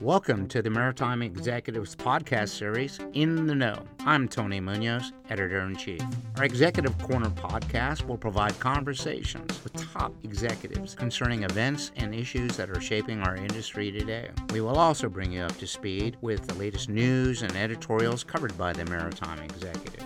[0.00, 3.82] Welcome to the Maritime Executives podcast series, In the Know.
[4.06, 6.00] I'm Tony Munoz, editor in chief.
[6.36, 12.70] Our Executive Corner podcast will provide conversations with top executives concerning events and issues that
[12.70, 14.30] are shaping our industry today.
[14.52, 18.56] We will also bring you up to speed with the latest news and editorials covered
[18.56, 20.04] by the Maritime Executive.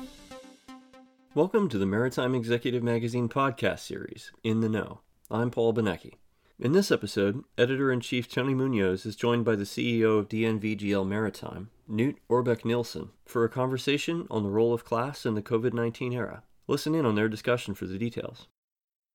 [1.34, 5.00] Welcome to the Maritime Executive Magazine podcast series, In the Know.
[5.30, 6.14] I'm Paul Benecki.
[6.62, 11.04] In this episode, editor in chief Tony Munoz is joined by the CEO of DNVGL
[11.04, 15.73] Maritime, Knut Orbeck Nilssen, for a conversation on the role of class in the COVID
[15.73, 16.45] 19 era.
[16.68, 18.46] Listen in on their discussion for the details.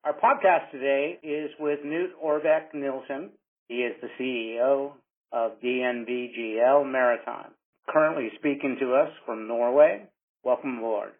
[0.04, 3.30] Our podcast today is with Knut Orbeck Nilssen.
[3.70, 4.92] He is the CEO
[5.32, 7.52] of DNVGL Maritime,
[7.88, 10.04] currently speaking to us from Norway.
[10.44, 11.12] Welcome aboard.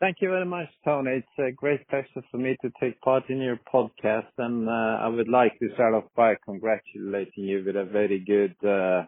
[0.00, 1.10] Thank you very much, Tony.
[1.10, 5.08] It's a great pleasure for me to take part in your podcast, and uh, I
[5.08, 9.06] would like to start off by congratulating you with a very good uh,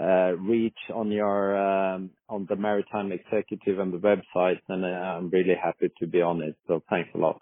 [0.00, 5.30] uh, reach on your um, on the Maritime Executive and the website, and uh, I'm
[5.30, 6.54] really happy to be on it.
[6.68, 7.40] So thanks a lot.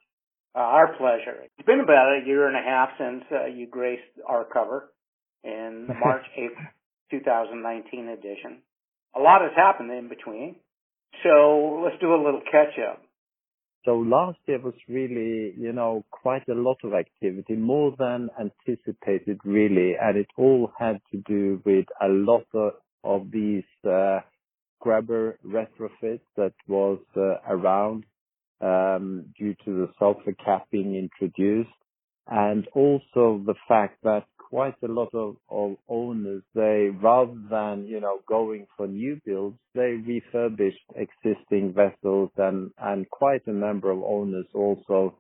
[0.55, 1.43] Uh, our pleasure.
[1.45, 4.91] It's been about a year and a half since uh, you graced our cover
[5.45, 6.57] in the March 8th,
[7.11, 8.63] 2019 edition.
[9.15, 10.57] A lot has happened in between.
[11.23, 13.03] So let's do a little catch up.
[13.85, 19.39] So last year was really, you know, quite a lot of activity, more than anticipated
[19.45, 24.21] really, and it all had to do with a lot of, of these uh,
[24.77, 28.05] scrubber retrofits that was uh, around
[28.61, 31.71] um, due to the sulfur cap being introduced,
[32.27, 38.01] and also the fact that quite a lot of, of owners, they, rather than, you
[38.01, 44.03] know, going for new builds, they refurbished existing vessels and, and quite a number of
[44.03, 45.15] owners also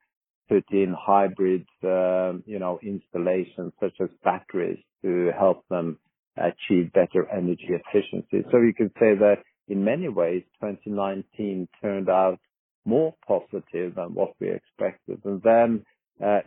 [0.49, 5.99] put in hybrid, uh, you know, installations such as batteries to help them
[6.37, 8.47] achieve better energy efficiency.
[8.51, 9.37] So you could say that
[9.69, 12.39] in many ways, 2019 turned out
[12.87, 15.21] more positive than what we expected.
[15.25, 15.85] And then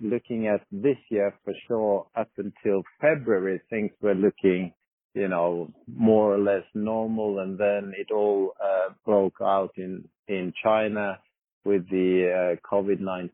[0.02, 4.74] looking at this year for sure, up until February, things were looking,
[5.14, 10.54] you know, more or less normal, and then it all uh, broke out in in
[10.64, 11.20] China
[11.64, 13.30] with the uh, COVID-19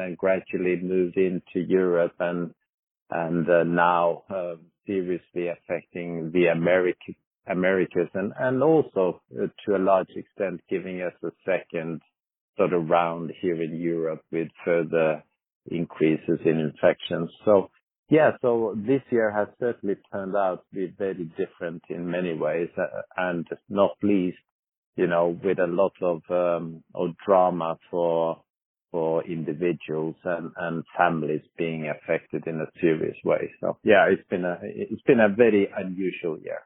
[0.00, 2.52] and gradually moved into Europe and
[3.10, 4.22] and now
[4.86, 12.00] seriously affecting the Americas and and also to a large extent giving us a second
[12.56, 15.22] sort of round here in Europe with further
[15.66, 17.30] increases in infections.
[17.44, 17.70] So
[18.10, 22.68] yeah, so this year has certainly turned out to be very different in many ways,
[22.76, 24.38] uh, and not least,
[24.96, 28.42] you know, with a lot of um, of drama for
[28.90, 33.48] for individuals and, and families being affected in a serious way.
[33.60, 36.62] So yeah, it's been a it's been a very unusual year.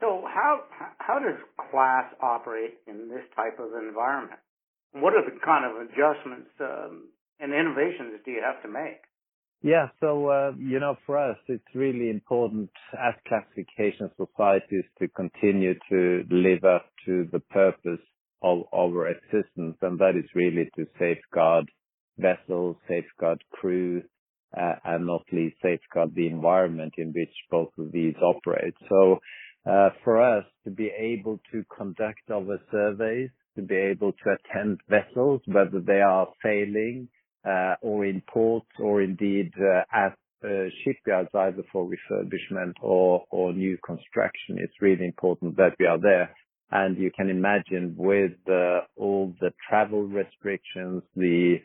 [0.00, 0.64] So how
[0.98, 1.38] how does
[1.70, 4.40] class operate in this type of environment?
[4.92, 9.00] What are the kind of adjustments um, and innovations do you have to make?
[9.62, 15.74] Yeah, so uh, you know, for us, it's really important as classification societies to continue
[15.90, 18.00] to live up to the purpose
[18.42, 21.66] of our existence, and that is really to safeguard
[22.18, 24.02] vessels, safeguard crew,
[24.56, 28.74] uh, and not least safeguard the environment in which both of these operate.
[28.88, 29.18] So,
[29.70, 34.80] uh, for us to be able to conduct our surveys, to be able to attend
[34.88, 37.08] vessels, whether they are sailing
[37.82, 44.58] or in ports or indeed uh, at uh, shipyards, either for refurbishment or new construction.
[44.58, 46.34] It's really important that we are there.
[46.70, 48.32] And you can imagine with
[48.96, 51.56] all the travel restrictions, the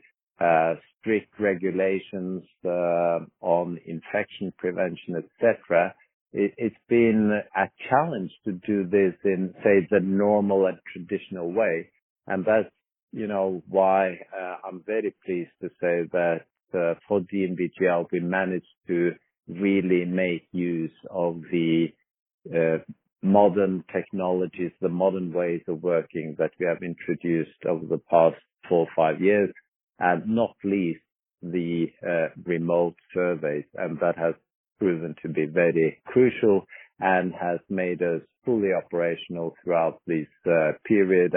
[0.99, 5.93] strict regulations on infection prevention, et cetera,
[6.33, 11.89] it's been a challenge to do this in, say, the normal and traditional way.
[12.27, 12.69] And that's
[13.15, 16.41] you know, why uh, I'm very pleased to say that
[16.73, 19.13] uh, for DNVGL, we managed to
[19.47, 21.87] really make use of the
[22.53, 22.79] uh,
[23.21, 28.35] modern technologies, the modern ways of working that we have introduced over the past
[28.67, 29.49] four or five years,
[29.99, 30.99] and not least
[31.41, 31.85] the
[32.43, 33.63] remote surveys.
[33.75, 34.33] And that has
[34.77, 36.65] proven to be very crucial
[36.99, 40.27] and has made us fully operational throughout this
[40.85, 41.33] period.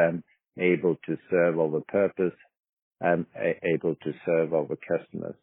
[0.58, 2.34] Able to serve our purpose
[3.00, 3.26] and
[3.62, 5.36] able to serve our customers.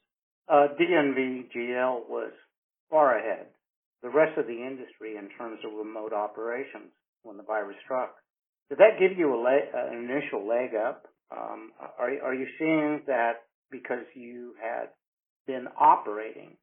[0.47, 2.31] Uh, DNVGL was
[2.89, 3.47] far ahead
[4.03, 6.91] the rest of the industry in terms of remote operations
[7.23, 8.15] when the virus struck.
[8.69, 11.07] Did that give you a leg, uh, an initial leg up?
[11.31, 14.89] Um, are, are you seeing that because you had
[15.47, 16.57] been operating,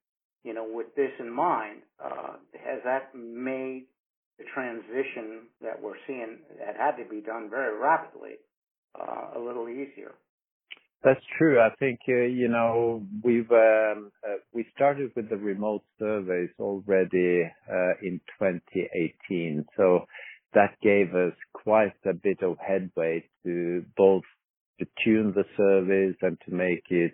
[0.44, 3.86] you know, with this in mind, uh, has that made
[4.54, 8.36] transition that we're seeing that had to be done very rapidly
[8.98, 10.12] uh, a little easier.
[11.04, 11.60] That's true.
[11.60, 17.42] I think, uh, you know, we've, um, uh, we started with the remote surveys already,
[17.68, 19.64] uh, in 2018.
[19.76, 20.06] So
[20.54, 24.22] that gave us quite a bit of headway to both
[24.78, 27.12] to tune the surveys and to make it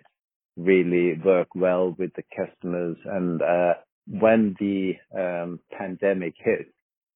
[0.55, 2.97] really work well with the customers.
[3.05, 3.73] And, uh,
[4.05, 6.71] when the, um, pandemic hit,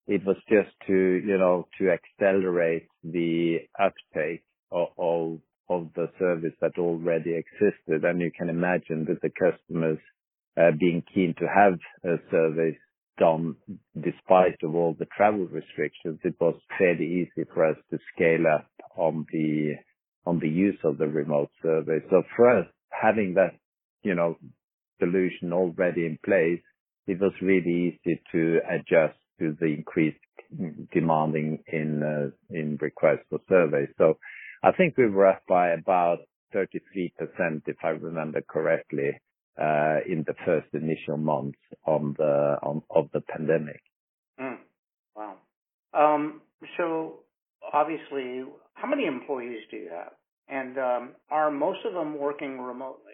[0.07, 5.39] it was just to, you know, to accelerate the uptake of,
[5.69, 8.03] of the service that already existed.
[8.03, 9.99] And you can imagine that the customers
[10.57, 12.77] uh, being keen to have a service
[13.17, 13.55] done
[13.95, 18.67] despite of all the travel restrictions, it was fairly easy for us to scale up
[18.95, 19.73] on the
[20.25, 21.99] on the use of the remote survey.
[22.09, 23.55] So for us, having that,
[24.03, 24.37] you know,
[24.99, 26.61] solution already in place,
[27.07, 30.17] it was really easy to adjust to the increased
[30.93, 33.89] demanding in uh, in requests for surveys.
[33.97, 34.17] So
[34.63, 36.19] I think we were up by about
[36.55, 37.11] 33%,
[37.65, 39.19] if I remember correctly,
[39.59, 43.81] uh, in the first initial months on the on, of the pandemic.
[44.39, 44.57] Mm.
[45.15, 45.35] Wow.
[45.93, 46.41] Um,
[46.77, 47.19] so
[47.73, 48.43] obviously,
[48.75, 50.13] how many employees do you have?
[50.47, 53.13] And um, are most of them working remotely?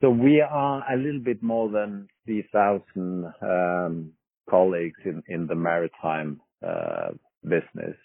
[0.00, 4.12] So we are a little bit more than 3,000 um,
[4.48, 7.10] colleagues in, the maritime uh,
[7.42, 7.96] business.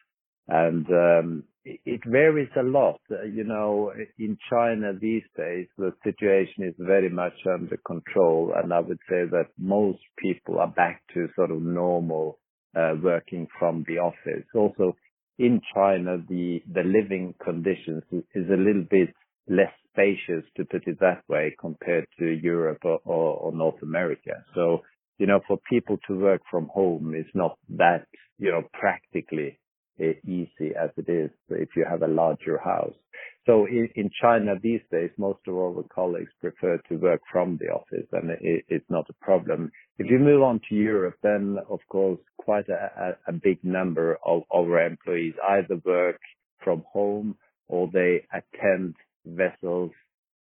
[0.47, 2.99] And um, it varies a lot.
[3.09, 8.79] You know, in China these days, the situation is very much under control, and I
[8.79, 12.39] would say that most people are back to sort of normal
[12.75, 14.45] uh, working from the office.
[14.55, 14.95] Also,
[15.37, 19.09] in China, the the living conditions is a little bit
[19.49, 24.43] less spacious, to put it that way, compared to Europe or, or, or North America.
[25.17, 28.07] You know, for people to work from home is not that,
[28.39, 29.59] you know, practically
[29.99, 32.93] easy as it is if you have a larger house.
[33.45, 37.67] So in, in China these days, most of our colleagues prefer to work from the
[37.69, 39.71] office and it, it's not a problem.
[39.97, 44.43] If you move on to Europe, then of course quite a, a big number of
[44.53, 46.19] our employees either work
[46.63, 47.37] from home
[47.67, 49.91] or they attend vessels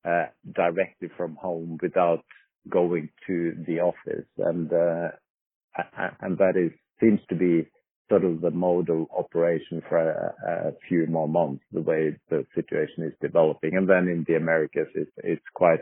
[0.06, 0.26] uh,
[0.56, 2.24] directly from home without
[2.70, 4.28] going to the office.
[4.38, 5.10] And, uh,
[6.22, 6.72] and that is,
[7.02, 7.68] seems to be
[8.10, 13.04] sort of the model operation for a, a, few more months, the way the situation
[13.04, 13.76] is developing.
[13.76, 15.80] And then in the Americas, it's, it's quite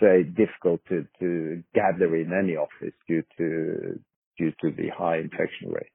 [0.00, 4.00] very difficult to, to gather in any office due to,
[4.38, 5.92] due to the high infection rate.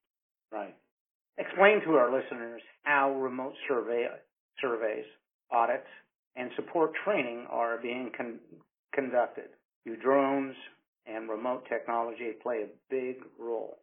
[0.52, 0.76] Right.
[1.38, 4.06] Explain to our listeners how remote survey,
[4.62, 5.06] surveys,
[5.52, 5.88] audits,
[6.36, 8.40] and support training are being con-
[8.94, 9.50] conducted.
[9.86, 10.56] Do drones
[11.06, 13.78] and remote technology play a big role?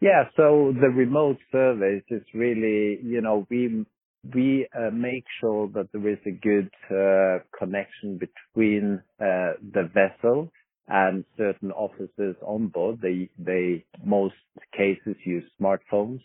[0.00, 0.24] Yeah.
[0.36, 3.86] So the remote surveys is really, you know, we
[4.34, 10.52] we uh, make sure that there is a good uh, connection between uh, the vessel
[10.88, 13.00] and certain officers on board.
[13.00, 14.34] They they most
[14.76, 16.20] cases use smartphones,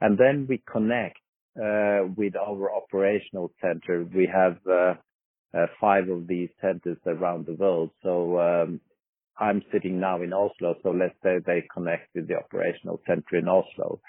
[0.00, 1.18] and then we connect
[1.56, 4.04] uh, with our operational center.
[4.14, 4.56] We have
[5.56, 7.90] uh, five of these centers around the world.
[8.02, 8.80] So um,
[9.38, 13.48] I'm sitting now in Oslo, so let's say they connect with the operational center in
[13.48, 14.00] Oslo.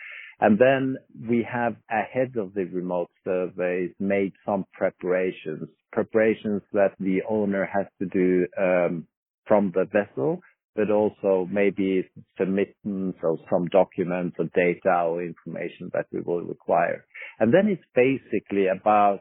[0.41, 0.97] And then
[1.30, 7.88] we have ahead of the remote surveys made some preparations, preparations that the owner has
[8.00, 9.05] to do um,
[9.46, 10.39] from the vessel,
[10.75, 17.05] but also maybe submittance of some documents or data or information that we will require.
[17.39, 19.19] And then it's basically about,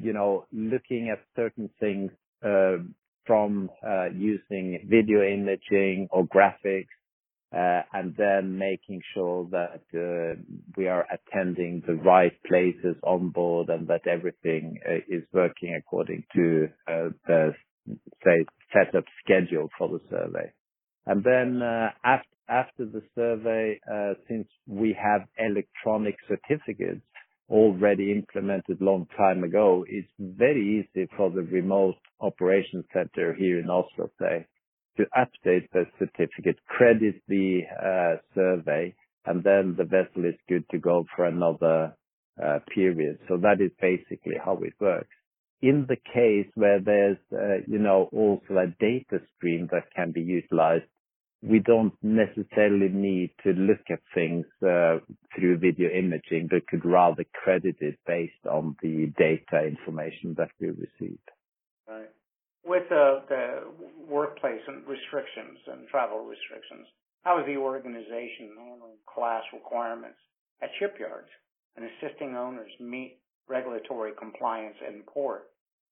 [0.00, 2.10] you know, looking at certain things
[2.44, 2.78] uh,
[3.26, 6.86] from uh, using video imaging or graphics,
[7.54, 9.82] uh, and then making sure that
[10.76, 14.78] we are attending the right places on board and that everything
[15.08, 16.66] is working according to
[17.26, 17.52] the
[18.24, 20.50] say setup schedule for the survey.
[21.06, 21.60] And then
[22.48, 23.78] after the survey,
[24.28, 27.02] since we have electronic certificates,
[27.52, 33.68] already implemented long time ago, it's very easy for the remote operation center here in
[33.70, 34.46] Oslo, say,
[34.96, 38.94] to update the certificate, credit the uh, survey,
[39.26, 41.94] and then the vessel is good to go for another
[42.42, 43.18] uh, period.
[43.28, 45.14] So that is basically how it works.
[45.60, 50.22] In the case where there's, uh, you know, also a data stream that can be
[50.22, 50.84] utilized,
[51.42, 54.98] we don't necessarily need to look at things uh,
[55.34, 60.68] through video imaging, but could rather credit it based on the data information that we
[60.68, 61.18] receive.
[61.88, 62.08] Right.
[62.64, 63.64] With uh, the
[64.08, 66.86] workplace and restrictions and travel restrictions,
[67.22, 70.18] How is the organization handling class requirements
[70.60, 71.28] at shipyards
[71.76, 73.18] and assisting owners meet
[73.48, 75.44] regulatory compliance in port?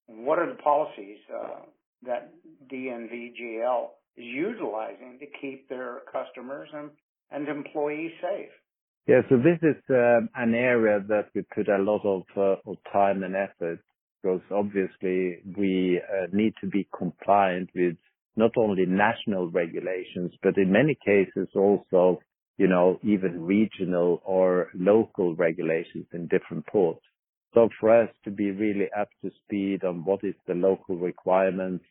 [0.06, 1.62] What are the policies uh,
[2.02, 2.32] that
[2.70, 6.90] DNVGL utilizing to keep their customers and,
[7.30, 8.50] and employees safe?
[9.06, 12.76] Yeah, so this is uh, an area that we put a lot of, uh, of
[12.92, 13.80] time and effort
[14.22, 17.96] because obviously we uh, need to be compliant with
[18.36, 22.20] not only national regulations, but in many cases also,
[22.58, 27.00] you know, even regional or local regulations in different ports.
[27.54, 31.84] So for us to be really up to speed on what is the local requirements,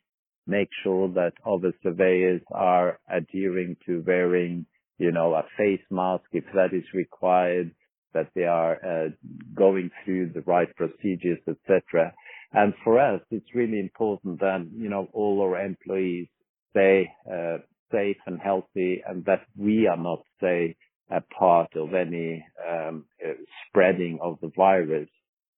[0.50, 4.66] make sure that other surveyors are adhering to wearing,
[4.98, 7.72] you know, a face mask if that is required,
[8.14, 9.10] that they are uh,
[9.56, 12.14] going through the right procedures, etc.
[12.54, 16.28] And for us, it's really important that, you know, all our employees
[16.72, 17.58] stay uh,
[17.92, 20.76] safe and healthy and that we are not, say,
[21.12, 23.34] a part of any um, uh,
[23.68, 25.10] spreading of the virus.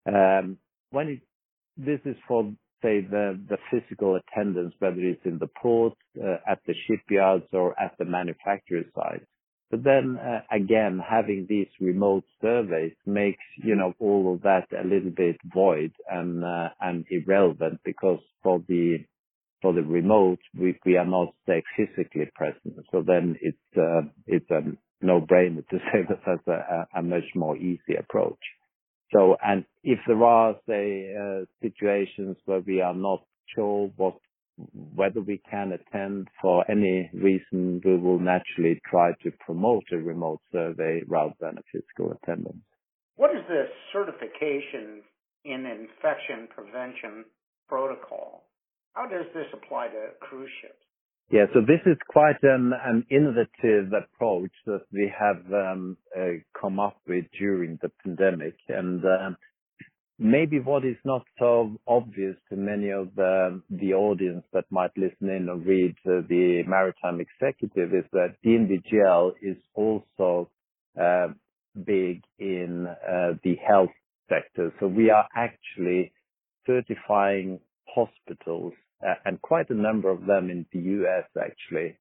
[0.07, 0.57] Um,
[0.91, 1.19] when it,
[1.77, 6.59] this is for, say, the, the physical attendance, whether it's in the port, uh, at
[6.67, 9.25] the shipyards or at the manufacturer side.
[9.69, 14.83] But then uh, again, having these remote surveys makes, you know, all of that a
[14.87, 18.97] little bit void and, uh, and irrelevant because for the,
[19.61, 22.75] for the remote, we, we are not, say, physically present.
[22.91, 24.61] So then it's, it's a
[25.01, 28.39] no-brainer to say that that's a much more easy approach.
[29.13, 33.23] So, and if there are, say, uh, situations where we are not
[33.55, 34.15] sure what,
[34.95, 40.41] whether we can attend for any reason, we will naturally try to promote a remote
[40.51, 42.63] survey rather than a physical attendance.
[43.15, 45.01] What is the certification
[45.43, 47.25] in infection prevention
[47.67, 48.43] protocol?
[48.93, 50.85] How does this apply to cruise ships?
[51.29, 56.77] Yeah, so this is quite an, an innovative approach that we have um, uh, come
[56.79, 58.55] up with during the pandemic.
[58.67, 59.37] And um,
[60.19, 65.29] maybe what is not so obvious to many of the, the audience that might listen
[65.29, 70.49] in or read uh, the Maritime Executive is that DNVGL is also
[71.01, 71.27] uh,
[71.85, 73.89] big in uh, the health
[74.29, 74.73] sector.
[74.79, 76.11] So we are actually
[76.67, 78.73] certifying hospitals
[79.25, 81.25] and quite a number of them in the U.S.
[81.39, 81.97] actually,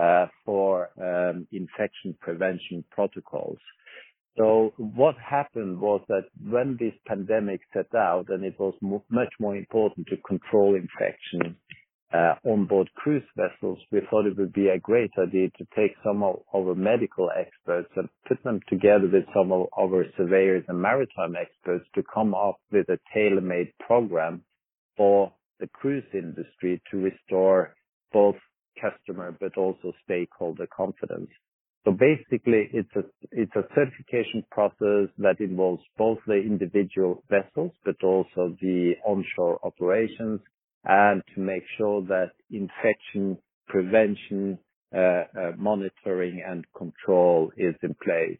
[0.00, 3.58] uh, for um, infection prevention protocols.
[4.36, 9.56] So what happened was that when this pandemic set out, and it was much more
[9.56, 11.56] important to control infection
[12.12, 15.92] uh, on board cruise vessels, we thought it would be a great idea to take
[16.04, 20.80] some of our medical experts and put them together with some of our surveyors and
[20.80, 24.42] maritime experts to come up with a tailor-made program
[24.96, 27.74] for the cruise industry to restore
[28.12, 28.36] both
[28.80, 31.30] customer but also stakeholder confidence.
[31.84, 38.02] So basically, it's a it's a certification process that involves both the individual vessels but
[38.02, 40.40] also the onshore operations,
[40.84, 43.36] and to make sure that infection
[43.68, 44.58] prevention,
[44.94, 48.38] uh, uh, monitoring, and control is in place.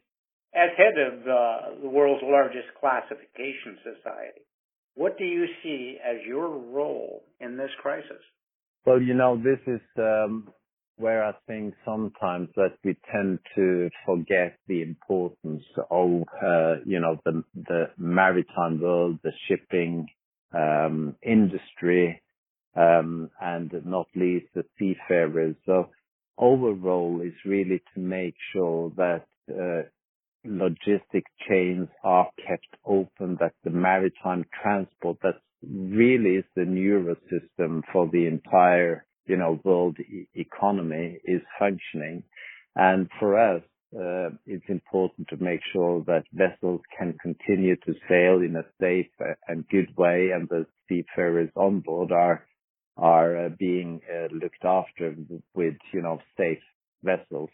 [0.55, 4.47] As head of uh, the world's largest classification society,
[4.95, 8.23] what do you see as your role in this crisis?
[8.87, 10.49] Well, you know, this is um,
[10.97, 17.19] where I think sometimes that we tend to forget the importance of, uh, you know,
[17.25, 20.07] the, the maritime world, the shipping
[20.55, 22.23] um, industry,
[22.77, 25.57] um, and not least the seafarers.
[25.67, 25.91] So
[26.41, 29.89] our role is really to make sure that uh,
[30.47, 37.83] logistic chains are kept open, that the maritime transport that really is the neuro system
[37.93, 42.23] for the entire, you know, world e- economy is functioning.
[42.77, 43.63] And for us,
[43.97, 49.07] uh, it's important to make sure that vessels can continue to sail in a safe
[49.49, 52.45] and good way and the seafarers on board are
[52.97, 55.17] are uh, being uh, looked after
[55.55, 56.59] with, you know, safe
[57.03, 57.51] vessels.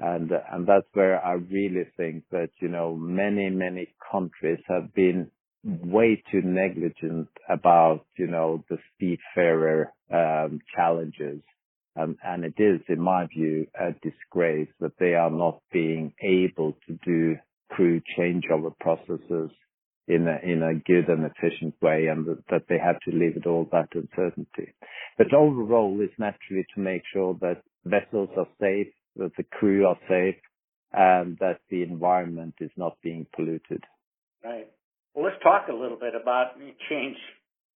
[0.00, 5.30] And, and that's where I really think that, you know, many, many countries have been
[5.64, 11.40] way too negligent about, you know, the seafarer, um, challenges.
[12.00, 16.76] Um, and it is, in my view, a disgrace that they are not being able
[16.86, 17.36] to do
[17.70, 19.50] crew changeover processes
[20.06, 23.46] in a, in a good and efficient way and that they have to leave it
[23.46, 24.72] all that uncertainty.
[25.18, 29.86] But our role is naturally to make sure that vessels are safe, that the crew
[29.86, 30.36] are safe,
[30.92, 33.84] and that the environment is not being polluted.
[34.42, 34.68] Right.
[35.14, 36.58] Well, let's talk a little bit about
[36.88, 37.16] change,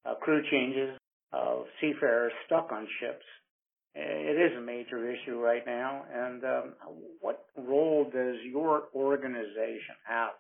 [0.07, 0.99] uh, crew changes
[1.33, 3.25] of seafarers stuck on ships.
[3.95, 6.05] it is a major issue right now.
[6.13, 6.75] And um,
[7.21, 10.31] what role does your organization have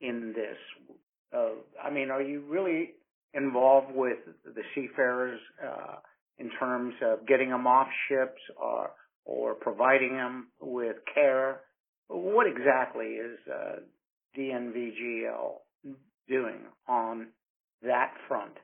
[0.00, 0.96] in this?
[1.34, 2.90] Uh, I mean, are you really
[3.34, 5.96] involved with the seafarers uh,
[6.38, 8.90] in terms of getting them off ships or
[9.24, 11.60] or providing them with care?
[12.08, 13.76] What exactly is uh,
[14.38, 15.54] DNVGL
[16.28, 17.28] doing on
[17.82, 18.54] that front?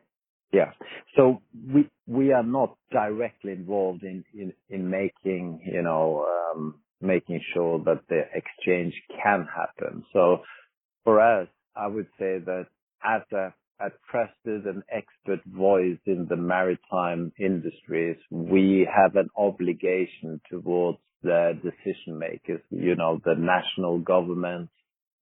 [0.53, 0.73] Yeah.
[1.17, 7.41] So we we are not directly involved in in in making, you know, um making
[7.55, 10.05] sure that the exchange can happen.
[10.13, 10.39] So
[11.05, 12.67] for us, I would say that
[13.05, 20.41] as a a trusted and expert voice in the maritime industries, we have an obligation
[20.51, 24.71] towards the decision makers, you know, the national government,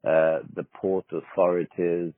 [0.07, 2.13] uh, the port authorities,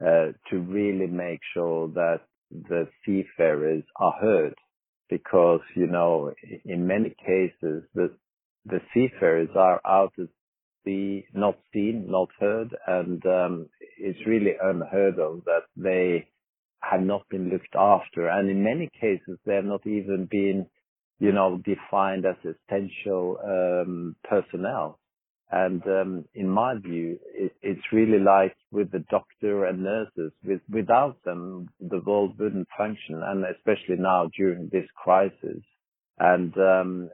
[0.00, 4.54] uh, to really make sure that the seafarers are heard.
[5.08, 6.32] Because, you know,
[6.64, 8.10] in many cases, the,
[8.64, 10.35] the seafarers are out at sea,
[11.34, 16.28] not seen, not heard, and um, it's really unheard of that they
[16.80, 18.28] have not been looked after.
[18.28, 20.66] And in many cases, they have not even been,
[21.18, 24.98] you know, defined as essential um, personnel.
[25.50, 30.32] And um, in my view, it, it's really like with the doctor and nurses.
[30.44, 35.62] With, without them, the world wouldn't function, and especially now during this crisis.
[36.18, 37.10] And um,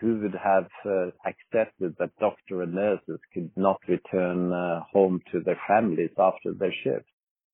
[0.00, 5.40] who would have uh, accepted that doctor and nurses could not return uh, home to
[5.40, 7.06] their families after their shift?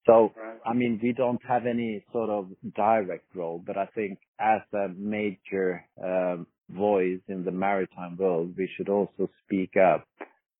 [0.07, 0.33] So,
[0.65, 4.89] I mean, we don't have any sort of direct role, but I think as a
[4.97, 10.07] major um, voice in the maritime world, we should also speak up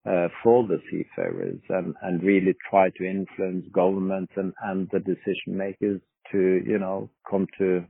[0.07, 5.57] uh, for the seafarers and, and really try to influence governments and, and the decision
[5.57, 6.01] makers
[6.33, 7.85] to, you know, come to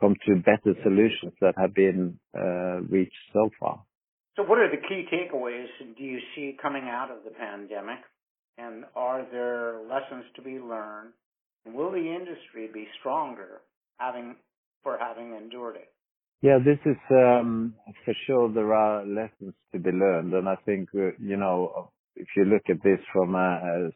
[0.00, 3.82] come to better solutions that have been uh, reached so far.
[4.36, 8.00] So, what are the key takeaways do you see coming out of the pandemic?
[8.58, 11.12] And are there lessons to be learned?
[11.64, 13.60] And will the industry be stronger
[13.98, 14.36] having
[14.82, 15.92] for having endured it?
[16.42, 18.52] Yeah, this is um, for sure.
[18.52, 22.62] There are lessons to be learned, and I think uh, you know if you look
[22.68, 23.90] at this from a, a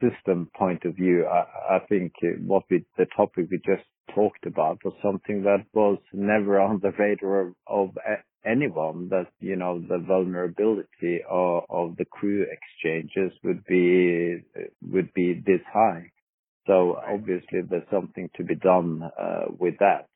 [0.00, 2.12] system point of view, I, I think
[2.46, 6.92] what we the topic we just talked about was something that was never on the
[6.98, 7.90] radar of, of
[8.44, 9.08] anyone.
[9.10, 14.38] That you know the vulnerability of, of the crew exchanges would be
[14.92, 16.10] would be this high.
[16.66, 20.06] So obviously there's something to be done uh, with that.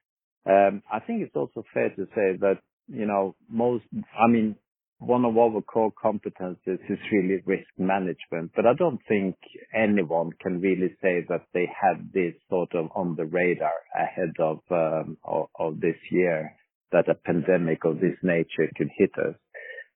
[0.46, 3.84] Um, I think it's also fair to say that, you know, most,
[4.18, 4.56] I mean,
[4.98, 9.36] one of our core competencies is really risk management, but I don't think
[9.74, 14.58] anyone can really say that they had this sort of on the radar ahead of,
[14.70, 16.52] um, of, this year
[16.90, 19.36] that a pandemic of this nature could hit us.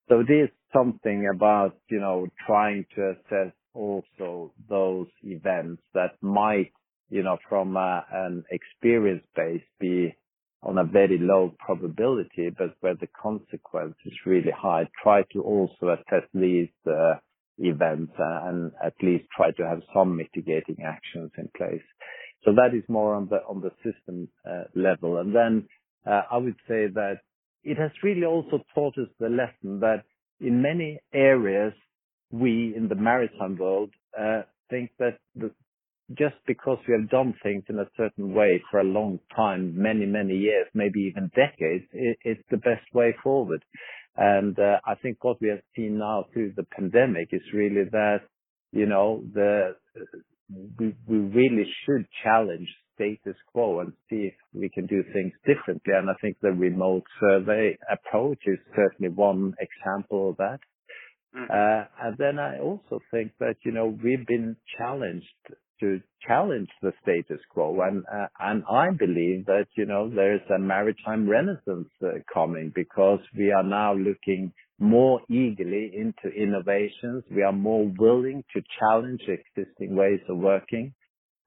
[0.09, 6.73] So it is something about, you know, trying to assess also those events that might,
[7.11, 10.15] you know, from a, an experience base be
[10.63, 15.89] on a very low probability, but where the consequence is really high, try to also
[15.89, 17.15] assess these uh,
[17.59, 21.83] events and at least try to have some mitigating actions in place.
[22.45, 25.19] So that is more on the on the system uh, level.
[25.19, 25.69] And then
[26.07, 27.19] uh, I would say that
[27.63, 30.05] it has really also taught us the lesson that
[30.41, 31.73] in many areas
[32.31, 35.51] we in the maritime world uh, think that the
[36.19, 40.07] just because we have done things in a certain way for a long time, many,
[40.07, 43.65] many years, maybe even decades, it, it's the best way forward.
[44.17, 48.21] And uh, I think what we have seen now through the pandemic is really that,
[48.73, 49.75] you know, the
[50.79, 55.95] we, we really should challenge status quo and see if we can do things differently.
[55.95, 60.61] And I think the remote survey approach is certainly one example of that.
[61.35, 61.51] Mm-hmm.
[61.51, 65.27] Uh, and then I also think that, you know, we've been challenged
[65.83, 67.79] to challenge the status quo.
[67.83, 73.21] And, uh, and I believe that, you know, there's a maritime renaissance uh, coming because
[73.37, 77.25] we are now looking more eagerly into innovations.
[77.31, 80.95] We are more willing to challenge existing ways of working.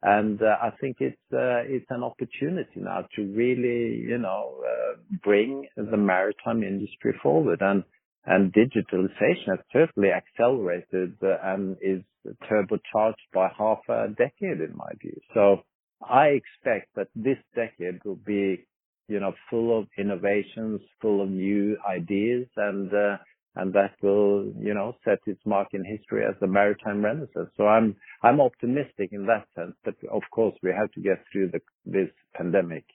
[0.04, 4.98] And uh, I think it's uh, it's an opportunity now to really, you know, uh,
[5.24, 7.62] bring the maritime industry forward.
[7.62, 7.84] And
[8.26, 12.02] and digitalization has certainly accelerated and is
[12.50, 15.18] turbocharged by half a decade in my view.
[15.34, 15.62] So
[16.08, 18.66] I expect that this decade will be,
[19.08, 23.18] you know, full of innovations, full of new ideas and, uh,
[23.56, 27.50] and that will, you know, set its mark in history as the maritime renaissance.
[27.56, 31.52] So I'm, I'm optimistic in that sense, but of course we have to get through
[31.52, 32.86] the, this pandemic.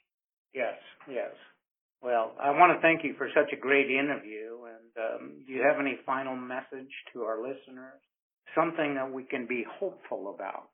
[0.52, 0.74] Yes,
[1.08, 1.30] yes.
[2.02, 4.39] Well, I want to thank you for such a great interview.
[5.00, 8.00] Um, do you have any final message to our listeners?
[8.54, 10.68] Something that we can be hopeful about?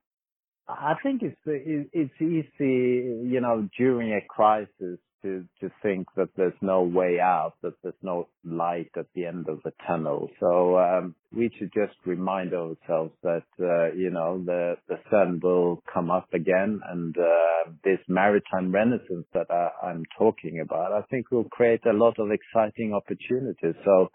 [0.69, 6.61] I think it's it's easy, you know, during a crisis to to think that there's
[6.61, 10.29] no way out, that there's no light at the end of the tunnel.
[10.41, 15.83] So um, we should just remind ourselves that uh, you know the the sun will
[15.93, 21.31] come up again, and uh, this maritime renaissance that I, I'm talking about, I think
[21.31, 23.75] will create a lot of exciting opportunities.
[23.85, 24.11] So